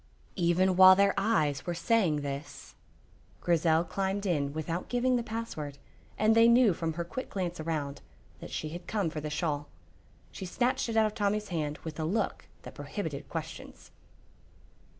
Even 0.35 0.75
while 0.77 0.95
their 0.95 1.13
eyes 1.15 1.67
were 1.67 1.75
saying 1.75 2.21
this, 2.21 2.73
Grizel 3.39 3.83
climbed 3.83 4.25
in 4.25 4.51
without 4.51 4.89
giving 4.89 5.15
the 5.15 5.21
password, 5.21 5.77
and 6.17 6.33
they 6.35 6.47
knew 6.47 6.73
from 6.73 6.93
her 6.93 7.03
quick 7.03 7.29
glance 7.29 7.59
around 7.59 8.01
that 8.39 8.49
she 8.49 8.69
had 8.69 8.87
come 8.87 9.11
for 9.11 9.21
the 9.21 9.29
shawl. 9.29 9.67
She 10.31 10.47
snatched 10.47 10.89
it 10.89 10.97
out 10.97 11.05
of 11.05 11.13
Tommy's 11.13 11.49
hand 11.49 11.77
with 11.83 11.99
a 11.99 12.03
look 12.05 12.47
that 12.63 12.73
prohibited 12.73 13.29
questions. 13.29 13.91